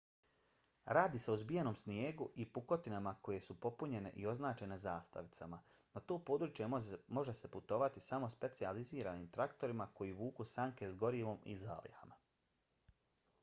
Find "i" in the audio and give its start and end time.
2.35-2.45, 4.21-4.25, 11.45-11.55